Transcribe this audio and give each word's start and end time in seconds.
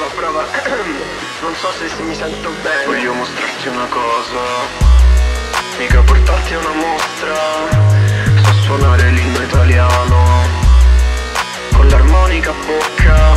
prova, 0.00 0.08
prova. 0.14 0.44
Non 1.42 1.54
so 1.54 1.68
se, 1.78 1.88
se 1.88 2.02
mi 2.02 2.14
sento 2.14 2.50
bene. 2.62 2.84
Voglio 2.84 3.14
mostrarti 3.14 3.68
una 3.68 3.86
cosa. 3.86 4.40
Mica 5.78 6.00
portarti 6.02 6.54
a 6.54 6.58
una 6.58 6.72
mostra. 6.74 7.34
So 8.42 8.52
suonare 8.62 9.10
l'inno 9.10 9.40
italiano. 9.42 10.46
Con 11.72 11.88
l'armonica 11.88 12.50
a 12.50 12.54
bocca. 12.66 13.36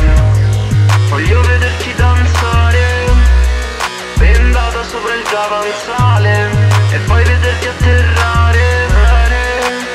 Voglio 1.07 1.41
vederti 1.41 1.93
danzare. 1.96 3.11
Bendata 4.16 4.84
sopra 4.84 5.14
il 5.14 5.23
davanzale. 5.30 6.50
E 6.91 6.98
poi 7.00 7.23
vederti 7.23 7.68
atterrare. 7.68 8.61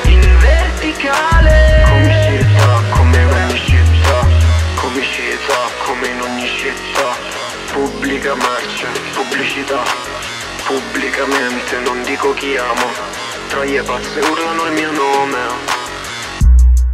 In 0.05 0.37
verticale 0.39 1.78
città 6.75 7.17
Pubblica 7.71 8.33
merce, 8.35 8.87
pubblicità. 9.13 9.83
Pubblicamente 10.65 11.79
non 11.79 12.01
dico 12.03 12.33
chi 12.33 12.57
amo 12.57 12.91
Troie 13.47 13.81
pazze 13.83 14.19
urlano 14.19 14.65
il 14.65 14.73
mio 14.73 14.91
nome. 14.91 15.37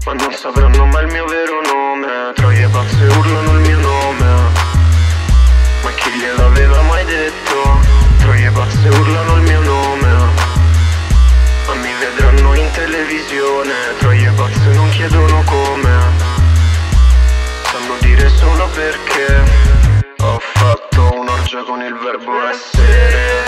Ma 0.06 0.14
non 0.14 0.34
sapranno 0.34 0.86
mai 0.86 1.06
il 1.06 1.12
mio 1.12 1.26
vero 1.26 1.62
nome 1.62 2.34
Troie 2.36 2.68
pazze 2.68 3.04
urlano 3.18 3.52
il 3.54 3.60
mio 3.62 3.80
nome. 3.80 4.26
Ma 5.84 5.92
chi 5.92 6.10
gliel'aveva 6.12 6.82
mai 6.82 7.06
detto? 7.06 7.80
Troie 8.20 8.52
pazze 8.52 8.90
urlano 8.90 9.36
il 9.38 9.42
mio 9.44 9.62
nome. 9.62 10.14
Ma 11.68 11.74
mi 11.74 11.94
vedranno 12.00 12.54
in 12.54 12.70
televisione 12.72 13.74
Troie 13.98 14.32
pazze 14.32 14.70
non 14.74 14.90
chiedono 14.90 15.42
come. 15.46 16.34
Sanno 17.72 17.96
dire 18.00 18.30
solo 18.30 18.68
perché 18.74 19.65
un'orgia 21.56 21.64
con 21.64 21.82
il 21.82 21.94
verbo 21.94 22.32
essere 22.50 23.44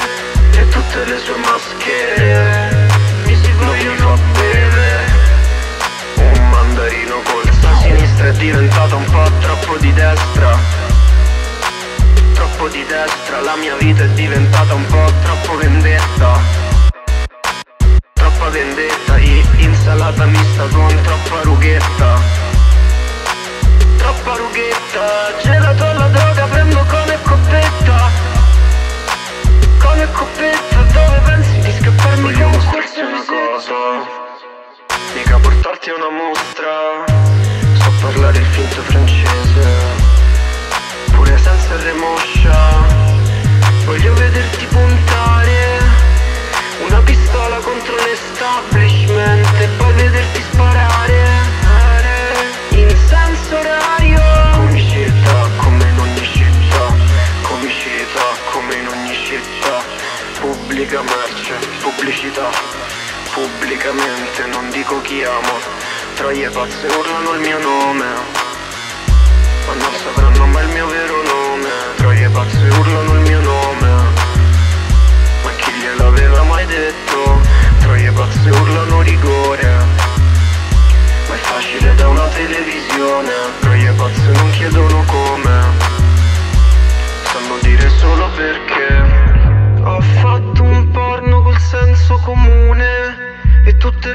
E 0.53 0.67
tutte 0.69 1.05
le 1.05 1.17
sue 1.17 1.36
maschere. 1.38 2.88
Mi 3.25 3.36
si 3.36 3.52
vogliono 3.52 4.17
bere. 4.33 5.05
Un 6.16 6.50
mandarino 6.50 7.22
colza 7.23 7.69
a 7.69 7.75
sinistra 7.78 8.28
è 8.28 8.31
diventata 8.33 8.95
un 8.95 9.05
po' 9.05 9.30
troppo 9.41 9.78
di 9.78 9.94
destra. 9.94 10.58
Troppo 12.33 12.67
di 12.69 12.85
destra, 12.85 13.41
la 13.41 13.55
mia 13.55 13.75
vita 13.75 14.03
è 14.03 14.09
diventata 14.09 14.73
un 14.73 14.85
po' 14.85 15.11
troppo 15.23 15.58
vendetta. 15.58 16.39
Troppa 18.13 18.50
vendetta, 18.50 19.17
i- 19.17 19.45
insalata 19.58 20.25
mista 20.25 20.63
con 20.67 21.02
troppa 21.03 21.41
rughetta. 21.44 22.19
Troppa 23.97 24.35
rughetta, 24.35 25.33
Mica 35.18 35.40
portarti 35.40 35.90
a 35.90 35.96
una 35.96 36.12
mostra. 36.12 37.04
So 37.73 37.92
parlare 38.02 38.38
il 38.38 38.46
finto 38.46 38.82
francese 38.84 39.66
Pure 41.12 41.36
senza 41.40 41.76
R 41.76 41.94
moscia 41.94 42.86
Voglio 43.86 44.14
vederti 44.14 44.66
puntare 44.68 45.80
Una 46.86 47.00
pistola 47.00 47.58
contro 47.58 47.96
l'establishment 47.96 49.59
E 49.59 49.68
poi 49.78 49.94
vederti 49.94 50.42
sparare 50.52 51.26
In 52.70 52.90
senso 53.08 53.58
orario. 53.58 54.22
Comicità 54.52 55.50
come 55.58 55.84
in 55.84 56.00
ogni 56.00 56.25
città 56.31 56.94
Comicità 57.41 58.25
come 58.52 58.75
in 58.75 58.88
ogni 58.88 59.16
città 59.25 59.81
Pubblica 60.40 61.02
merce, 61.02 61.56
pubblicità 61.81 62.97
Pubblicamente 63.38 64.48
non 64.48 64.68
dico 64.72 65.00
chi 65.02 65.22
amo. 65.22 65.59
Troie 66.16 66.50
pazze 66.50 66.88
urlano 66.88 67.34
il 67.34 67.40
mio 67.42 67.59
nome. 67.59 68.06
Ma 69.68 69.74
non 69.75 69.94
sapranno 69.94 70.48
mai 70.48 70.64
il 70.66 70.72
mio 70.72 70.88
vero 70.88 71.22
nome. 71.22 71.70
Troie 71.97 72.30
pazze 72.30 72.68
urlano 72.80 73.14
il 73.14 73.20
mio 73.20 73.40
nome. 73.42 73.90
Ma 75.44 75.52
chi 75.56 75.72
gliel'aveva 75.72 76.42
mai 76.46 76.66
detto? 76.66 77.40
Troie 77.81 78.12
pazze 78.12 78.50
urlano 78.50 79.02
rigore. 79.02 79.86
Ma 81.28 81.36
è 81.36 81.38
facile 81.38 81.94
da 81.94 82.08
una 82.08 82.28
televisione. 82.30 83.34
Troie 83.59 83.92
pazze 83.92 84.31
non 84.31 84.50
chiedono 84.50 85.03
come. 85.06 85.62
Sanno 87.22 87.58
dire 87.62 87.88
solo 88.00 88.31
perché 88.36 88.77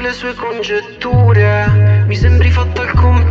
le 0.03 0.11
sue 0.11 0.33
congetture. 0.35 2.03
Mi 2.07 2.15
sembri 2.15 2.51
fatta 2.51 2.81
al 2.81 2.91
comune 2.91 3.22